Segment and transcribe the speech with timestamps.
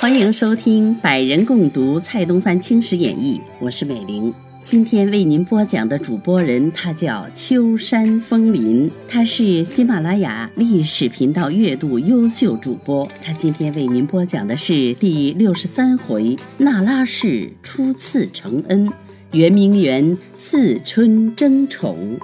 [0.00, 4.34] 欢迎收听《百人共读蔡东藩青史演义》，我是美玲。
[4.64, 13.08] 今天为您播讲的主播人，他叫秋山风林，他是喜马拉雅历史频道月度优秀主播。
[13.22, 18.92] 他今天为您播讲的是第六十三回：那拉氏初次承恩，
[19.30, 22.18] 圆明园四春争宠。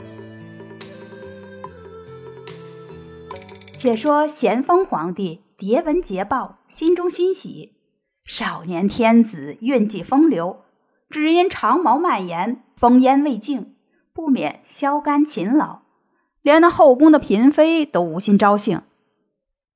[3.83, 7.73] 且说咸丰皇帝迭闻捷报，心中欣喜。
[8.25, 10.63] 少年天子运气风流，
[11.11, 13.75] 只因长毛蔓延，风烟未净，
[14.15, 15.81] 不免消肝勤劳。
[16.43, 18.83] 连那后宫的嫔妃都无心招幸。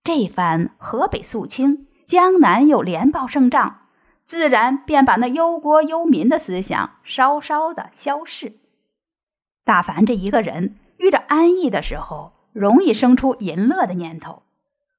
[0.04, 3.88] 这番河北肃清，江南又连报胜仗，
[4.24, 8.52] 自然便把那忧国忧民的思想稍稍的消逝。
[9.64, 14.42] 大凡这一个人遇着安逸的时候，容易生出淫乐的念头。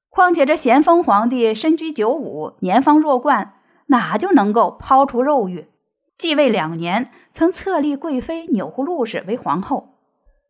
[0.08, 3.54] 况且这咸丰皇帝身居九五，年方弱冠，
[3.86, 5.68] 哪就能够抛除肉欲？
[6.16, 9.94] 继位两年，曾册立贵妃钮祜禄氏为皇后。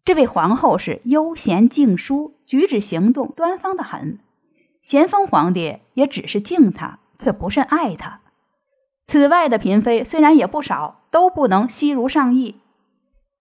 [0.04, 4.20] 这位皇后是悠闲静淑，举止行动端方的很。
[4.82, 8.20] 咸丰皇帝也只是敬她，却不甚爱她。
[9.06, 12.60] 此外的嫔妃虽然也不少，都不能悉如上意。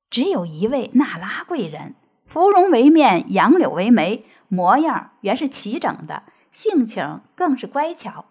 [0.10, 1.96] 只有一位那拉贵人，
[2.28, 4.26] 芙蓉为面，杨柳为眉。
[4.50, 8.26] 模样原是齐整的，性情更是乖巧，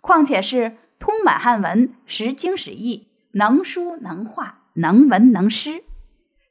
[0.00, 5.84] 况且是通满汉文，识经史义，能书能画，能文能诗。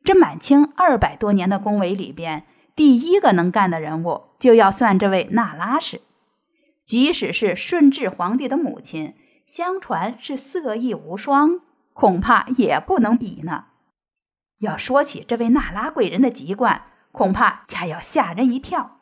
[0.04, 2.45] 这满清二百多年的宫闱里边，
[2.76, 6.02] 第一个能干的人物，就要算这位那拉氏。
[6.86, 11.62] 即使是顺治皇帝的母亲，相传是色艺无双，
[11.94, 13.66] 恐怕也不能比呢。
[14.60, 18.98] 要说起这位纳拉贵人的籍贯，恐怕恰要吓人一跳。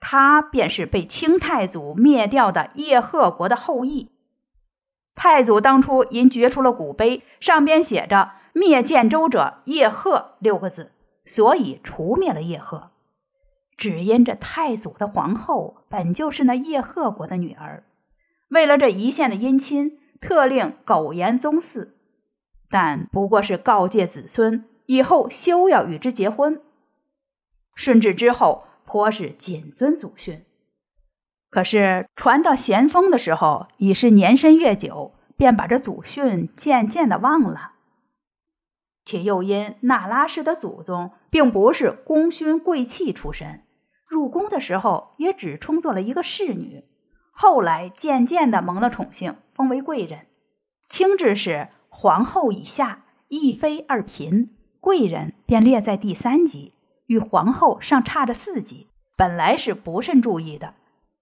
[0.00, 4.10] 他便是被清太祖灭掉的叶赫国的后裔。
[5.14, 10.92] 太祖当初因掘出了古碑，上边写着“灭建州者叶赫”六个字，
[11.24, 12.88] 所以除灭了叶赫。
[13.76, 17.84] 只因这太祖的皇后本就是那叶赫国的女儿，
[18.48, 21.88] 为了这一线的姻亲，特令苟延宗嗣，
[22.68, 26.60] 但不过是告诫子孙以后休要与之结婚。
[27.74, 28.66] 顺治之后。
[28.86, 30.44] 颇是谨遵祖训，
[31.48, 37.72] 可是传到咸丰的时候，已是年深月久，便把这祖训渐渐的忘了。
[39.06, 43.64] 且又因那拉氏的祖宗并不是功勋贵戚出身，
[44.06, 46.84] 入宫的时候也只充作了一个侍女，
[47.32, 50.26] 后来渐渐的蒙了宠幸，封为贵人。
[50.90, 54.50] 清制是皇后以下一妃二嫔，
[54.84, 56.72] 贵人便列在第三级。
[57.06, 60.74] 与皇后尚差着四级，本来是不甚注意的，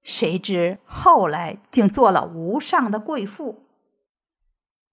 [0.03, 3.65] 谁知后来竟做了无上的贵妇。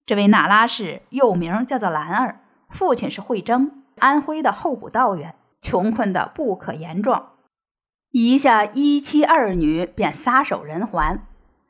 [0.06, 7.30] 这位那拉氏又名叫做兰儿，父亲是惠征，安徽的候补道员，穷困的不可言状，
[8.12, 11.22] 一下一妻二女便撒手人寰，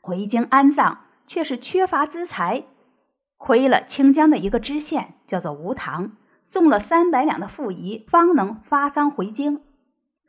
[0.02, 2.64] 回京安葬，却是缺乏资财，
[3.38, 6.12] 亏了清江的一个知县，叫做吴唐。
[6.52, 9.62] 送了三百两的赋仪，方能发丧回京。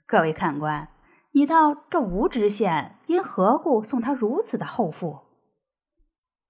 [0.05, 0.89] 各位看官，
[1.31, 5.21] 你道这吴知县因何故送他如此的厚赋？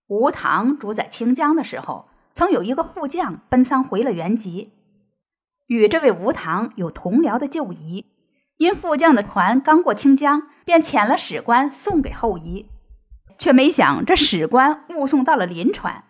[0.07, 4.73] 吴唐主宰清江的时候，曾有一个副将奔丧回了原籍，
[5.67, 8.07] 与这位吴唐有同僚的旧谊。
[8.57, 12.67] 因副将的船刚过清江，便遣了史官送给后夷，
[13.37, 16.03] 却没想这史官误送到了临川。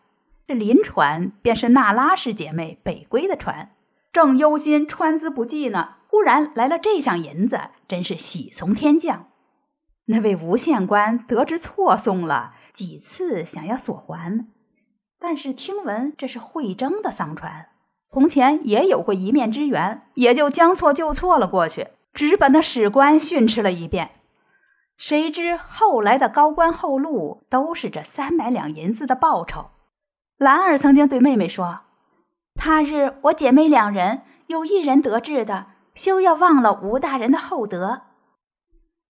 [0.52, 3.72] 这临船便是那拉氏姐妹北归的船，
[4.12, 9.28] 正忧心川资不济呢，忽然来了这项银子，真是喜从天降。
[10.08, 14.46] 那位吴县官得知错送了，几次想要索还，
[15.22, 17.70] 但是听闻这是惠征的丧船，
[18.12, 24.10] 从前也有过一面之缘，也就将错就错了过去，只把那史官训斥了一遍。
[24.98, 29.68] 谁知后来的高官厚禄都是这三百两银子的报酬。
[30.42, 31.82] 兰儿曾经对妹妹说
[32.58, 38.02] ：“他日我姐妹两人有一人得志的，休要忘了吴大人的厚德。”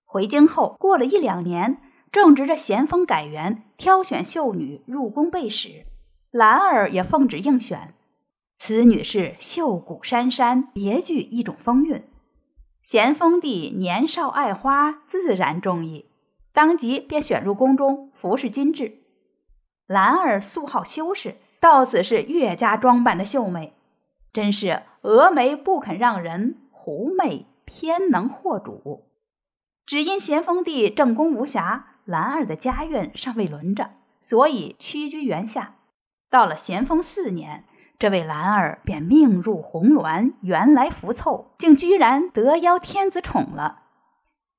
[0.04, 1.78] 回京后过了一两年，
[2.12, 5.86] 正值着咸丰改元，挑选秀女入宫备使，
[6.32, 7.94] 兰儿也奉旨应选。
[8.58, 12.04] 此女是秀骨珊珊，别具一种风韵。
[12.84, 16.08] 咸丰帝年少爱花，自然中意，
[16.52, 18.98] 当即便选入宫中服侍金制。
[19.92, 23.74] 兰儿素好修饰，到此是越加装扮的秀美，
[24.32, 29.04] 真是蛾眉不肯让人，狐媚偏能惑主。
[29.86, 33.90] 只因咸丰帝正宫无暇，兰儿的家运尚未轮着，
[34.22, 35.76] 所以屈居原下。
[36.30, 37.66] 到了咸丰四年，
[38.00, 43.80] 这位兰儿便命入红鸾，原来福凑，竟居然得邀天子宠了。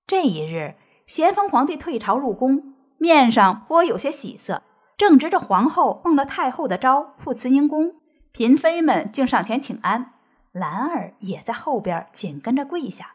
[0.06, 0.74] 这一日，
[1.06, 4.62] 咸丰皇帝退朝入宫，面上颇有些喜色，
[5.02, 7.96] 正值着皇后奉了太后的诏赴慈宁宫，
[8.32, 10.12] 嫔妃们竟上前请安，
[10.52, 13.14] 兰儿也在后边紧跟着跪下，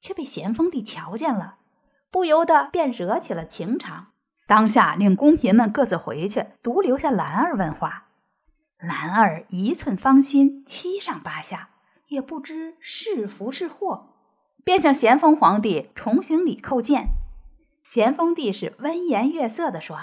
[0.00, 1.58] 却被咸丰帝瞧见了。
[2.10, 4.08] 不由得便惹起了情长，
[4.48, 8.08] 当下令宫嫔们各自回去，独留下兰儿问话。
[8.80, 11.68] 兰儿一寸芳心，七上八下，
[12.08, 14.08] 也不知是福是祸，
[14.64, 17.10] 便向咸丰皇帝重行礼叩见。
[17.84, 19.96] 咸丰帝是温颜悦色地说：“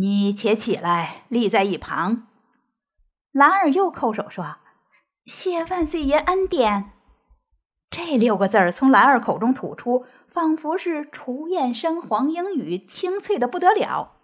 [0.00, 2.28] 你且起来，立在一旁。”
[3.32, 4.56] 兰儿又叩首说
[5.26, 6.92] ：“谢万岁爷恩典。”
[7.90, 10.06] 这六个字儿从兰儿口中吐出。
[10.30, 14.18] 仿佛是雏燕声、黄莺语，清脆的不得了。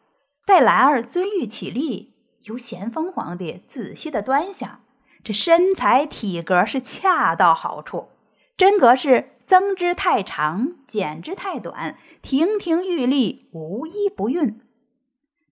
[0.46, 4.80] 待兰儿尊玉起立，由咸丰皇帝仔细的端详，
[5.24, 8.10] 这身材体格是恰到好处，
[8.56, 14.60] 真格是增之太长，减之太短，亭亭玉立，无一不韵。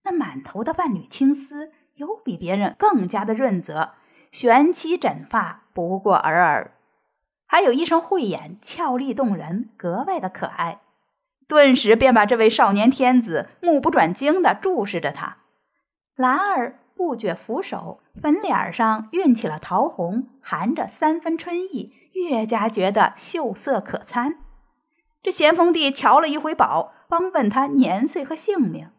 [0.03, 3.93] 那满头的万缕青丝，有比别人更加的润泽，
[4.31, 6.71] 悬起枕发，不过尔尔。
[7.45, 10.79] 还有一双慧眼，俏丽动人，格外的可爱。
[11.47, 15.37] 顿时便把这位少年天子目不转睛地注视着他。
[16.15, 24.37] 兰儿不觉扶手，粉脸上晕起了桃红，含着三分春意，越加觉得秀色可餐。
[25.21, 28.89] 这咸丰帝瞧了一回宝，方问他年岁和姓名，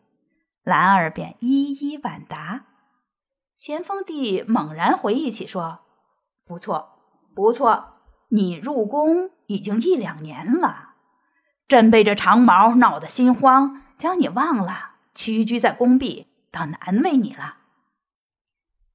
[0.65, 2.65] 兰儿便一一婉答。
[3.57, 5.81] 咸丰帝猛然回忆起，说
[6.45, 6.99] ：“不错，
[7.35, 7.91] 不错。”
[8.31, 10.95] 你入宫已经一两年了，
[11.69, 17.59] 朕被这长毛闹得心慌，将你忘了，屈居在宫壁，倒难为你了。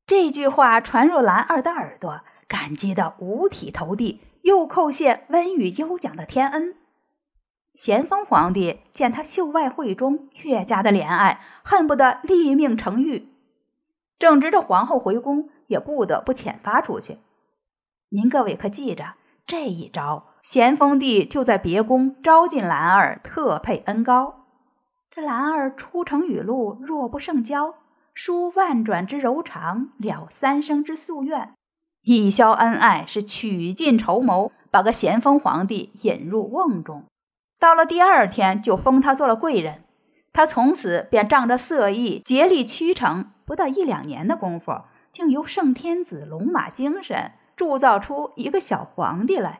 [0.06, 6.75] 这句话传入兰儿的耳朵，感激得五体投地，又叩谢温语优讲的天恩。
[7.80, 13.30] 咸丰皇帝见他秀外慧中，越加的怜爱，恨不得立命成玉。
[14.20, 17.20] 正值这皇后回宫，也不得不遣发出去。
[18.10, 19.14] 您各位可记着？
[19.48, 24.44] 这一招，咸丰帝就在别宫招进兰儿，特配恩高。
[25.10, 27.76] 这兰儿出城雨露，若不胜娇，
[28.14, 31.54] 书万转之柔肠，了三生之夙愿，
[32.02, 37.06] 一消恩爱，是取尽筹谋，把个咸丰皇帝引入瓮中。
[37.60, 39.84] 到了第二天，就封他做了贵人。
[40.32, 43.32] 他从此便仗着色艺，竭力驱城。
[43.46, 47.34] 不到一两年的功夫，竟由圣天子龙马精神。
[47.56, 49.60] 铸造出一个小皇帝来。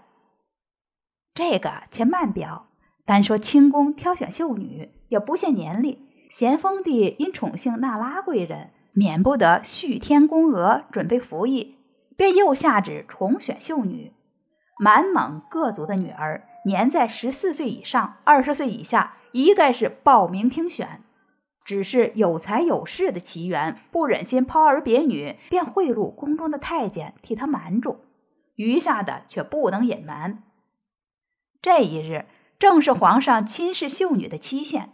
[1.34, 2.68] 这个且慢表，
[3.06, 6.08] 单说清宫挑选秀女，也不限年龄。
[6.32, 11.76] 咸丰帝因宠幸那拉贵人，免不得续添宫娥，准备服役，
[12.16, 14.14] 便又下旨重选秀女。
[14.78, 21.04] 满蒙各族的女儿，年在十四岁以上、二十岁以下，一概是报名听选。
[21.66, 28.00] 只是有才有势的奇缘不忍心抛儿别女，便贿赂宫中的太监替他瞒住，
[28.56, 30.42] 余下的却不能隐瞒。
[31.62, 32.26] 这一日
[32.58, 34.94] 正是皇上亲视秀女的期限，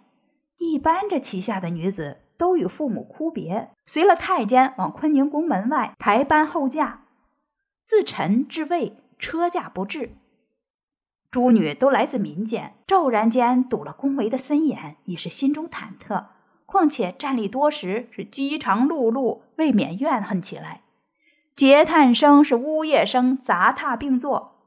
[0.58, 7.06] 一般这旗下的女子都与父母哭别，随了太监往坤宁宫门外抬班候驾。
[7.86, 10.18] 自陈至魏，车驾不至。
[11.36, 16.28] 诸女都来自民间，骤然间堵了宫闱的森严，已是心中忐忑。
[16.66, 20.84] 况且站立多时，是饥肠辘辘，未免怨恨起来。
[21.58, 24.62] 嗟叹声是呜咽声杂沓并作，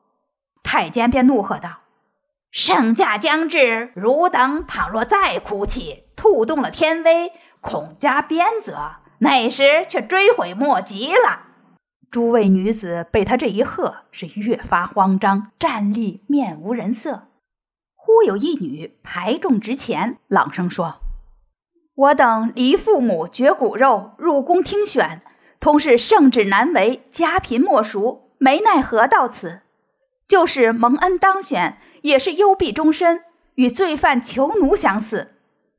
[0.63, 1.79] 太监便怒喝道
[2.53, 7.33] ：“圣驾将至，汝等倘若再哭泣，触动了天威，
[7.63, 11.47] 恐加鞭责，那时却追悔莫及了。”
[12.11, 17.29] 诸位女子被他这一喝，是越发慌张，站立面无人色。
[17.95, 21.01] 忽有一女排众直前，朗声说。
[21.95, 25.21] 我等离父母绝骨肉入宫听选，
[25.61, 29.61] 同是圣旨难违，家贫莫赎，没奈何到此。
[30.27, 33.23] 就是蒙恩当选，也是幽闭终身，
[33.57, 35.35] 与罪犯囚奴相似。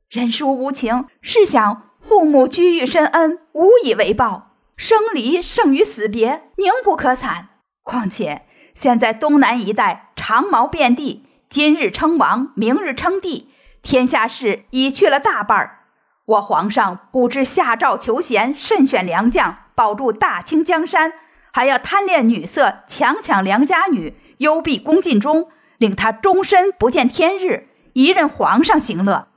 [0.10, 4.49] 人殊无情，试想父母居遇深恩，无以为报，
[4.80, 7.50] 生离胜于死别，宁不可惨？
[7.84, 8.44] 况且
[8.74, 13.50] 现在东南一带长毛遍地，今日称王，明日称帝，
[13.82, 15.80] 天下事已去了大半儿。
[16.24, 21.12] 我皇上不知下诏求贤，慎选良将，保住大清江山，
[21.52, 29.28] 还要贪恋女色，强抢良家女，幽闭宫禁中，令他终身不见天日，一任皇上行乐。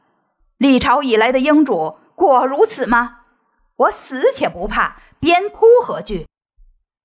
[0.57, 3.19] 历朝以来的英主果如此吗？
[3.75, 6.27] 我死且不怕，鞭扑何惧？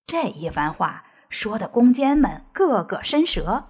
[0.07, 3.65] 这一番话说的宫监们个个伸舌。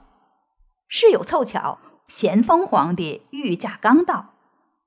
[0.87, 4.35] 事有凑巧，咸丰皇帝御驾刚到，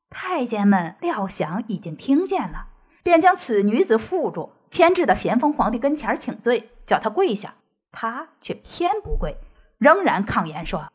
[0.08, 2.68] 太监们料想已经听见了，
[3.02, 7.56] 便将此女子缚住，牵制到咸丰皇帝跟前请罪，叫他跪下。
[7.92, 9.36] 他却偏不跪，
[9.76, 10.90] 仍然抗言说：“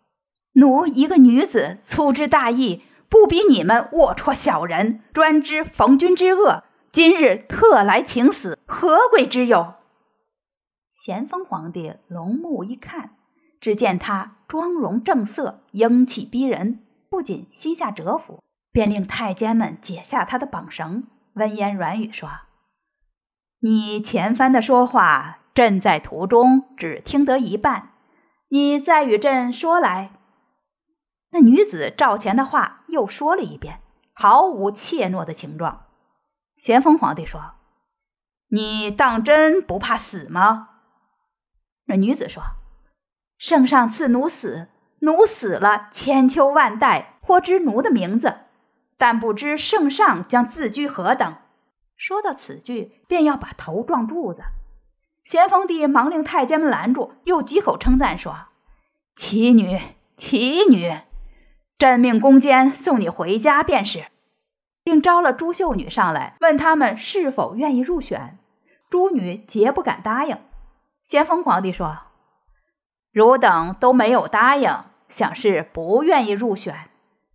[0.53, 6.63] 奴一个女子，粗枝大义，不比你们龌龊小人，专知逢君之恶。
[6.95, 9.73] 今日特来请死，何贵之有？”
[10.95, 13.17] 咸丰皇帝龙目一看，
[13.59, 22.29] 只见他妆容正色，英气逼人，不仅心下折服，便令太监们解下他的绑绳，温言软语说
[23.59, 27.89] ：“你前番的说话。”朕在途中只听得一半，
[28.47, 30.11] 你再与朕说来。
[31.31, 33.81] 那女子赵钱的话又说了一遍，
[34.13, 35.84] 毫无怯懦的情状。
[36.57, 37.53] 咸丰皇帝说
[38.49, 40.69] ：“你当真不怕死吗？”
[41.85, 42.41] 那女子说
[43.37, 44.69] ：“圣上赐奴死，
[44.99, 48.39] 奴死了千秋万代，或知奴的名字，
[48.97, 51.35] 但不知圣上将自居何等。”
[51.97, 54.43] 说到此句，便要把头撞柱子。
[55.23, 58.47] 咸丰帝忙令太监们拦住，又几口称赞说
[59.15, 59.79] ：“奇女，
[60.17, 60.99] 奇女，
[61.77, 64.05] 朕命宫监送你回家便是。”
[64.85, 68.37] 并招了朱秀女上来，问他们是否愿意入选。
[68.89, 70.37] 朱女皆不敢答应。
[71.03, 71.97] 咸丰皇帝说
[73.11, 76.89] ：“汝等都没有答应，想是不愿意入选，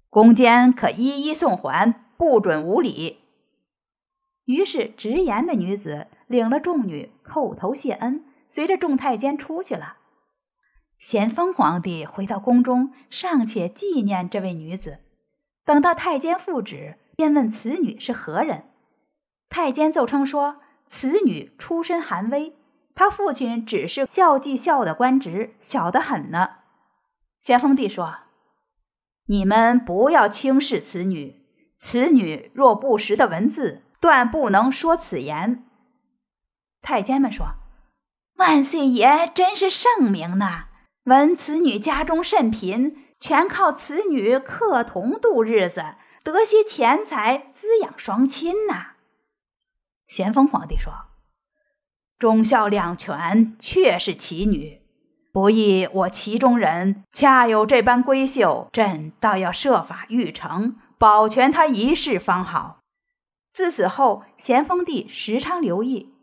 [0.08, 3.18] 宫监可一一送还，不准无礼。”
[4.46, 6.06] 于是直言的女子。
[6.26, 9.96] 领了众女叩头谢恩，随着众太监出去了。
[10.96, 15.00] 咸丰皇帝回到宫中，尚且纪念这位女子。
[15.64, 18.64] 等到太监复旨，便问此女是何人。
[19.50, 20.54] 太监奏称说，
[20.86, 22.56] 此女出身寒微，
[22.94, 26.52] 她父亲只是校记校的官职，小得很呢。
[27.38, 28.20] 咸丰帝说
[29.28, 31.44] ：“你们不要轻视此女，
[31.76, 35.62] 此女若不识的文字，断不能说此言。”
[36.80, 37.48] 太监们说
[38.40, 40.68] ：“万岁爷真是圣明呐！
[41.04, 48.92] 闻此女家中甚贫，全靠此女课童度日子，得些钱财滋养双亲呐。”
[50.06, 50.92] 咸丰皇帝说
[52.18, 54.82] ：“忠孝两全，确是奇女，
[55.32, 62.80] 不意我其中人恰有这般闺秀，朕倒要设法育成，保全她一世方好。”
[63.54, 66.14] 自此后，咸丰帝时常留意。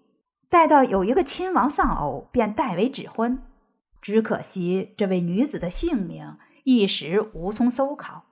[0.49, 3.43] 待到有一个亲王丧偶，便代为指婚。
[4.01, 8.26] 只可惜这位女子的姓名一时无从搜考。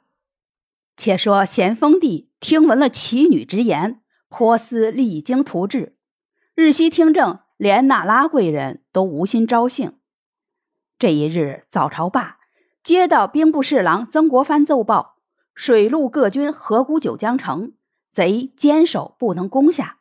[0.97, 5.97] 且说咸丰帝听闻了奇女之言，颇思励精图治，
[6.55, 9.97] 日夕听政，连那拉贵人都无心招幸。
[10.97, 12.37] 这一日早朝罢，
[12.81, 15.17] 接到兵部侍郎曾国藩奏报：
[15.53, 17.73] 水陆各军合沽九江城，
[18.11, 19.99] 贼坚守不能攻下。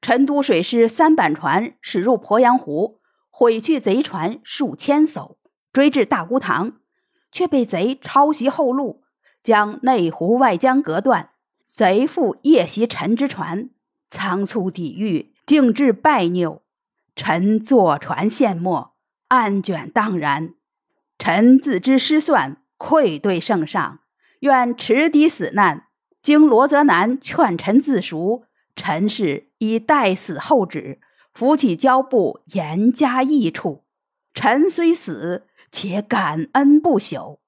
[0.00, 5.38] 成都水师三板船驶入鄱阳湖，毁去贼船数千艘，
[5.72, 6.78] 追至大沽塘，
[7.32, 9.02] 却被贼抄袭后路，
[9.42, 11.30] 将内湖外江隔断。
[11.64, 13.70] 贼复夜袭陈之船，
[14.10, 16.62] 仓促抵御，竟至败扭。
[17.14, 18.94] 臣坐船陷没，
[19.28, 20.54] 案卷荡然。
[21.18, 24.00] 臣自知失算，愧对圣上，
[24.40, 25.84] 愿持敌死难。
[26.20, 28.44] 经罗泽南劝臣自赎。
[28.74, 31.00] 臣是以待死后旨，
[31.32, 33.84] 扶起交部，严加益处。
[34.34, 37.38] 臣虽死，且感恩不朽。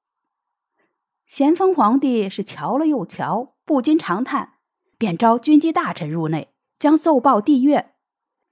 [1.30, 4.54] 咸丰皇帝是瞧了又瞧，不禁长叹，
[4.98, 7.92] 便召军机大臣入内，将奏报递阅。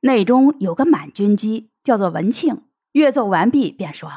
[0.03, 2.67] 内中有个满军机，叫做文庆。
[2.93, 4.09] 阅奏完毕，便说：“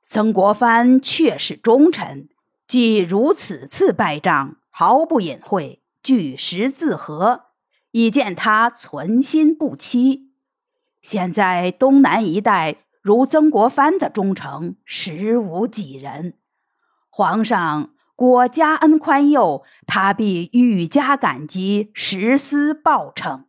[0.00, 2.30] 曾国藩确是忠臣，
[2.66, 7.48] 既如此次败仗，毫不隐晦，据实自核。”
[7.92, 10.32] 已见他存心不欺，
[11.02, 16.38] 现在东南一带如曾国藩的忠诚实无几人。
[17.20, 23.44] 皇上果加恩宽宥，他必愈加感激，实施报称。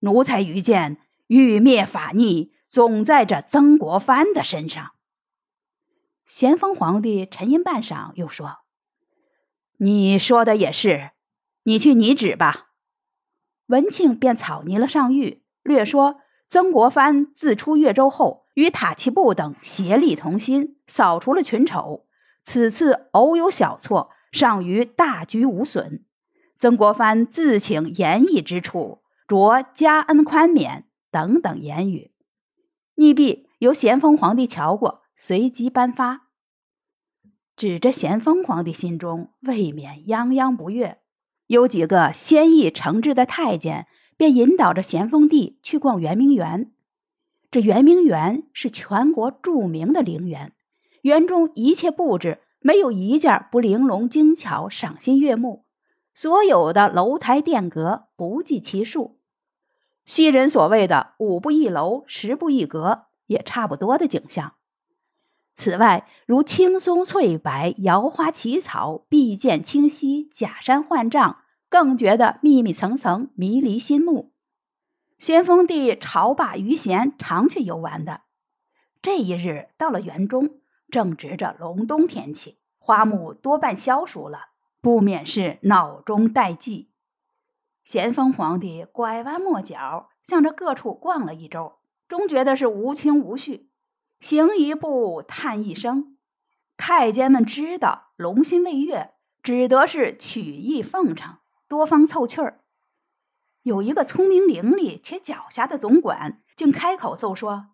[0.00, 0.98] 奴才愚见
[1.28, 4.90] 欲灭法逆，总在这曾国藩的身上。
[6.26, 8.58] 咸丰皇帝沉吟半晌，又说
[9.80, 11.12] ：“你说的也是，
[11.62, 12.66] 你去拟旨吧。”
[13.68, 22.04] 文庆便草拟了上谕，略说曾国藩自出越州后，与塔器布等协力同心，扫除了群丑。
[22.44, 26.04] 此次偶有小错，尚于大局无损。
[26.58, 32.12] 曾国藩自请言义之处，着加恩宽免等等言语，
[32.94, 36.28] 逆必由咸丰皇帝瞧过，随即颁发。
[37.56, 40.98] 指着咸丰皇帝心中未免泱泱不悦，
[41.46, 43.86] 有几个先意承制的太监，
[44.16, 46.72] 便引导着咸丰帝去逛圆明园。
[47.50, 50.52] 这圆明园是全国著名的陵园，
[51.04, 55.66] 园中一切布置没有一件不玲珑精巧、赏心悦目。
[56.14, 59.18] 所有的楼台殿阁不计其数，
[60.06, 64.54] 昔人所谓的“五步一楼，十步一阁”也差不多的景象。
[65.54, 74.32] 此外，如青松翠柏、摇花奇草、碧涧清溪、假山幻障，更觉得密密层层，迷离心目。
[75.18, 78.22] 咸丰帝朝罢余闲，常去游玩的。
[79.02, 84.48] 这一日到了园中，正值着隆冬天气，花木多半消熟了，
[84.80, 86.90] 不免是脑中待悸。
[87.84, 93.70] 咸丰皇帝拐弯抹角，向着各处逛了一周，终觉得是无情无绪，
[94.20, 96.16] 行一步叹一声。
[96.76, 99.12] 太监们知道龙心未悦，
[99.42, 101.36] 只得是曲意奉承，
[101.68, 102.60] 多方凑趣儿。
[103.62, 107.68] 有一个聪明伶俐且狡黠的总管，竟开口奏说：“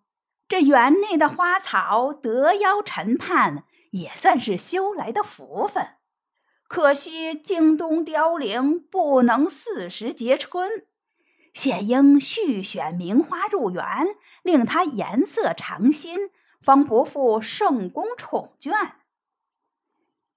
[0.51, 5.91] 这园内的花草得邀陈盼，也算是修来的福分。
[6.67, 10.85] 可惜京东凋零，不能四时结春，
[11.53, 13.85] 现应续选名花入园，
[14.43, 16.29] 令它颜色常新，
[16.61, 18.95] 方不负圣公宠眷。”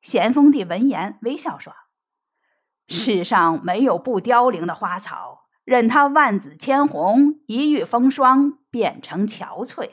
[0.01, 1.75] 咸丰帝闻言微笑说
[2.87, 9.93] ：“世上没有不凋零的花草。”任它万紫千红，一遇风霜变成憔悴，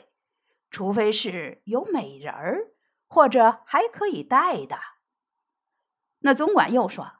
[0.72, 2.72] 除非是有美人儿，
[3.06, 4.76] 或者还可以戴的。
[6.20, 7.12] 那总管又说：“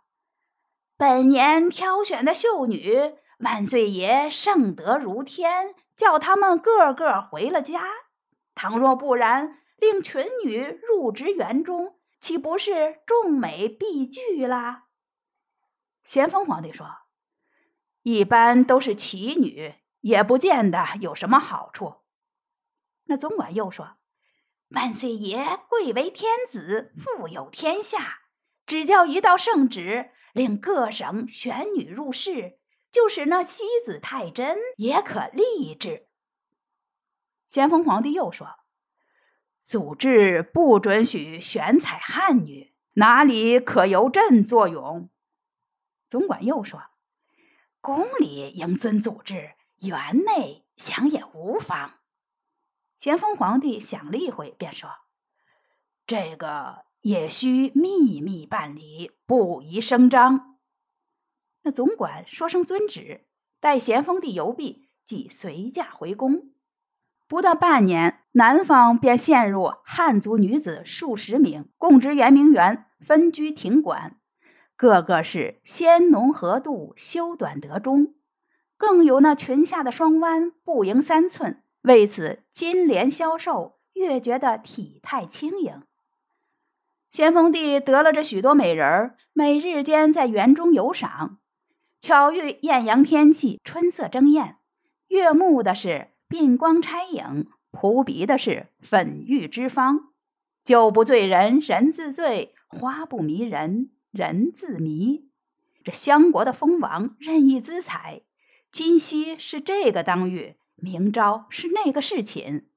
[0.97, 7.85] 本年挑选的秀女，万岁爷圣德如天，叫他们个个回了家。
[8.55, 14.87] 倘若不然，令群女入职园中，岂不是众美必拒啦？”
[16.03, 16.87] 咸丰皇帝说。
[18.05, 22.02] 一般都是奇女，也不见得有什么好处。
[23.05, 23.97] 那总管又说
[24.71, 28.23] ：“万岁爷贵为天子，富有天下，
[28.67, 32.59] 只叫一道圣旨，令各省选女入仕，
[32.91, 36.09] 就使那西子太真也可立志。”
[37.47, 38.49] 咸丰皇帝又说
[39.61, 45.09] ：“祖制不准许选采汉女，哪里可由朕作俑？”
[46.09, 46.83] 总管又说。
[47.81, 51.99] 宫里应遵祖制，园内想也无妨。
[53.03, 54.89] 咸丰皇帝想了一回，便说
[56.07, 60.57] ：“这个也需秘密办理，不宜声张。”
[61.63, 63.27] 那总管说声遵旨，
[63.59, 66.53] 待咸丰帝游毕，即随驾回宫。
[67.27, 74.21] 不到半年，南方便陷入汉族女子数十名，供职圆明园，分居庭馆。
[74.77, 78.15] 个个是纤浓合度，修短得中，
[78.77, 85.83] 更有那裙下的双弯不盈三寸，为此金莲消瘦，越觉得体态轻盈。
[87.11, 91.39] 咸丰帝得了这许多美人儿，每日间在园中游赏，
[92.01, 94.57] 巧遇艳阳天气，春色争艳，
[95.09, 100.13] 悦目的是鬓光钗影，扑鼻的是粉玉之芳。
[100.65, 103.91] 酒不醉人人自醉，花不迷人。
[104.13, 105.31] 人自迷，
[105.83, 108.21] 这相国的封王任意姿采，
[108.71, 112.69] 今夕是这个当月，明朝是那个侍寝。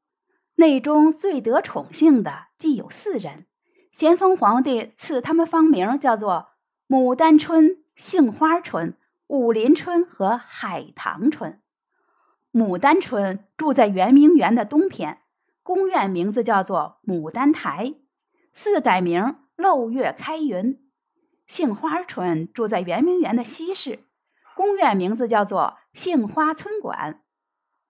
[0.57, 3.47] 内中最得宠幸的，既有四人。
[3.91, 6.49] 咸丰皇帝赐他们芳名，叫做
[6.87, 11.59] 牡丹春、杏花春、武林春和海棠春。
[12.53, 15.21] 牡丹春住在圆明园的东偏，
[15.63, 17.95] 宫院名字叫做牡丹台，
[18.53, 20.79] 四改名漏月开云。
[21.47, 24.05] 杏花春住在圆明园的西市，
[24.55, 27.23] 宫苑名字叫做杏花村馆。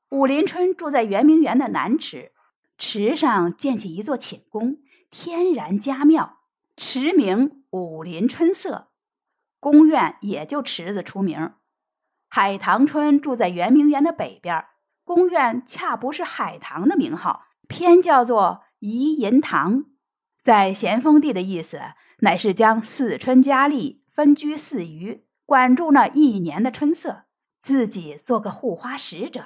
[0.09, 2.31] 武林春住在圆明园的南池，
[2.77, 4.77] 池上建起一座寝宫，
[5.11, 6.39] 天然佳妙，
[6.77, 8.89] 池名武林春色。
[9.59, 11.53] 宫院也就池子出名。
[12.27, 14.65] 海棠春住在圆明园的北边，
[15.03, 19.85] 宫院恰不是海棠的名号，偏叫做怡银堂。
[20.43, 21.81] 在咸丰帝的意思。
[22.19, 27.23] 乃是将四春佳丽分居四隅，管住那一年的春色，
[27.61, 29.43] 自己做个护花使者。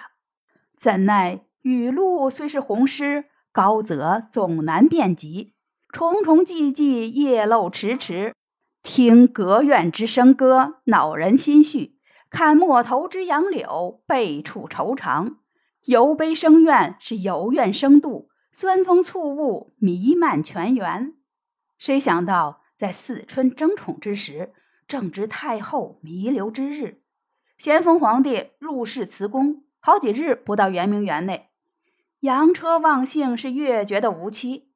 [0.79, 5.53] 怎奈雨露虽是洪湿，高则总难遍及。
[5.91, 8.33] 重重寂寂，夜漏迟迟。
[8.81, 11.97] 听隔院之笙歌，恼人心绪；
[12.29, 15.39] 看陌头之杨柳，倍触愁肠。
[15.83, 21.13] 由悲生怨，是由怨生妒，酸风醋雾弥漫全园。
[21.77, 24.53] 谁想到，在四春争宠之时，
[24.87, 27.01] 正值太后弥留之日，
[27.57, 31.49] 咸丰皇帝入室辞宫，好几日不到圆明园内，
[32.19, 34.71] 洋车忘幸，是越觉得无期。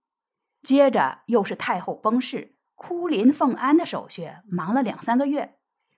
[0.61, 5.57] 接着又是太后崩逝，哭临奉安的手续忙了两三个月，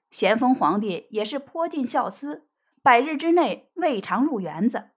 [0.09, 2.47] 咸丰皇帝也是颇尽孝思，
[2.81, 4.89] 百日之内未尝入园子。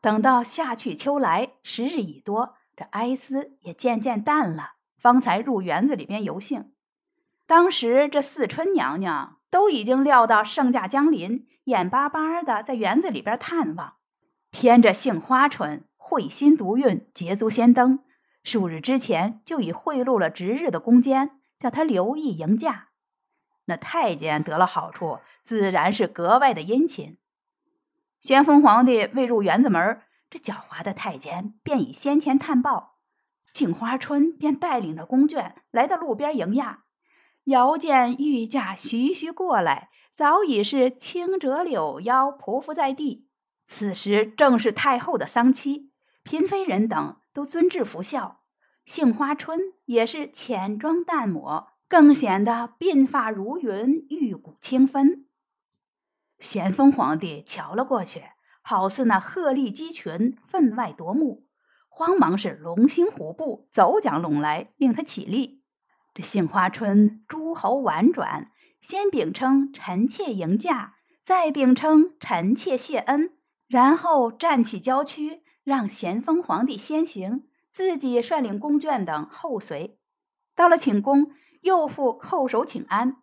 [0.00, 6.72] 等到夏去秋来，时日已多，这哀思也渐渐淡了，方才入园子里边游幸。
[7.46, 13.94] 当时这四春娘娘都已经料到圣驾将临，眼巴巴的在园子里边探望。
[14.50, 18.00] 偏着杏花春慧心独运，捷足先登，
[18.42, 22.88] 数日之前就已贿赂了值日的宫监，叫他留意迎驾。
[23.66, 27.18] 那太监得了好处，自然是格外的殷勤。
[28.20, 32.98] 咸丰皇帝未入园子门，这狡猾的太监便已先前探报，
[33.52, 36.82] 杏花春便带领着宫眷来到路边迎驾。
[37.44, 39.89] 遥见御驾徐徐过来，
[40.20, 43.26] 早已是轻折柳腰，匍匐在地。
[43.66, 45.92] 此时正是太后的丧期，
[46.24, 48.42] 嫔妃人等都遵制服孝，
[48.84, 55.24] 杏花春也是浅妆淡抹，更显得鬓发如云，玉骨清芬。
[56.38, 58.24] 咸丰皇帝瞧了过去，
[58.60, 61.46] 好似那鹤立鸡群，分外夺目，
[61.88, 65.62] 慌忙是龙行虎步，走将拢来，令他起立。
[66.12, 73.32] 这杏花春诸侯婉转，先禀称臣妾迎驾，再禀称臣妾谢恩，
[73.68, 79.98] 然后站起娇躯，让咸丰皇帝先行，自己率领宫眷等后随。
[80.54, 81.30] 到了寝宫，
[81.62, 83.16] 又复叩首请安。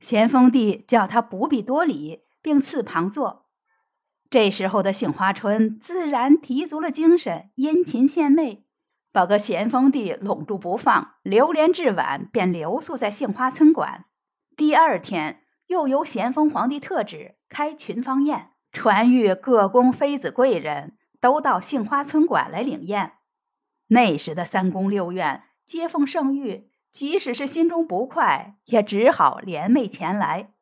[0.00, 2.26] 咸丰帝叫他不必多礼。
[2.46, 3.46] 并赐旁坐。
[4.30, 8.64] 这时候的杏花春自然提足了精神，殷勤献媚，
[9.10, 14.04] 把个咸丰帝拢住不放，流连至晚，便留宿在杏花村馆。
[14.56, 23.12] 第二天，又由咸丰皇帝特旨开群芳宴，传谕各宫妃子贵人都到杏花村馆来领宴。
[23.88, 30.54] 那时的三宫六院接奉圣谕，即使是心中不快，也只好联袂前来。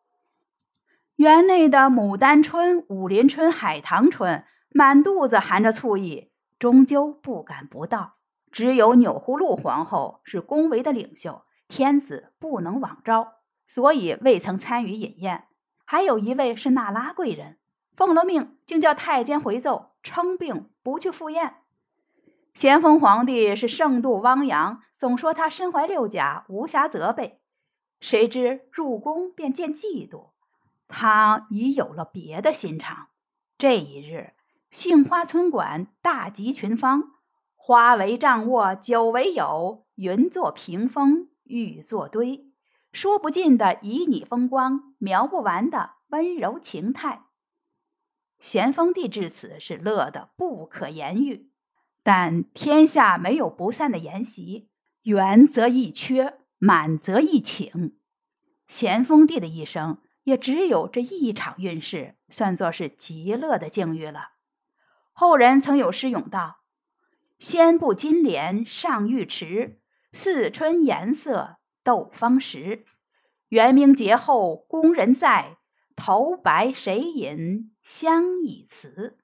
[1.14, 8.14] 园内的牡丹春、武林春、海棠春，满肚子含着醋意，终究不敢不到。
[8.50, 13.35] 只有钮祜禄皇后是宫闱的领袖，天子不能枉招，
[13.66, 15.48] 所以未曾参与饮宴。
[15.85, 17.59] 还有一位是那拉贵人，
[17.96, 21.57] 奉了命，竟叫太监回奏称病不去赴宴。
[22.55, 27.40] 咸丰皇帝是盛度汪洋，总说他身怀六甲，无暇责备。
[28.00, 30.31] 谁知入宫便见嫉妒。
[30.87, 33.09] 他已有了别的心肠。
[33.59, 34.35] 这一日，
[34.70, 37.12] 杏花村馆大集群芳，
[37.57, 42.46] 花为帐卧，酒为友，云作屏风，玉作堆，
[42.94, 47.26] 说不尽的旖旎风光，描不完的温柔情态。
[48.38, 51.50] 咸丰帝至此是乐得不可言喻。
[52.02, 54.70] 但天下没有不散的筵席，
[55.02, 57.98] 圆则易缺，满则易请。
[58.68, 59.98] 咸丰帝的一生。
[60.24, 64.30] 也只有这一场运势，算作是极乐的境遇了。
[65.12, 66.61] 后人曾有诗咏道
[67.38, 69.83] ：“先不金莲上玉池，
[70.14, 72.85] 四春颜色斗芳时。
[73.51, 75.59] 元明节后宫人在，
[75.94, 79.18] 头白谁饮香已辞。”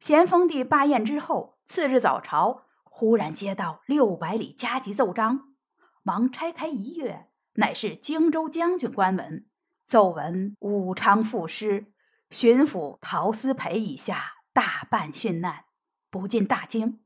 [0.00, 5.54] 咸丰帝罢宴之后，次日早朝，忽然接到六百里加急奏章，
[6.02, 9.46] 忙拆开一阅，乃是荆州将军官文。
[9.86, 11.92] 奏闻武昌赋诗，
[12.30, 15.66] 巡抚陶思培以下大半殉难，
[16.10, 17.00] 不禁大惊。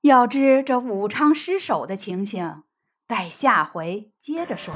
[0.00, 2.62] 要知这武昌失守的情形，
[3.08, 4.74] 待下回接着说。